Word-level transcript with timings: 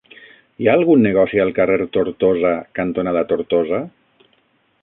Hi 0.63 0.69
ha 0.69 0.73
algun 0.77 1.03
negoci 1.07 1.43
al 1.43 1.53
carrer 1.59 1.77
Tortosa 1.97 2.57
cantonada 2.81 3.25
Tortosa? 3.33 3.87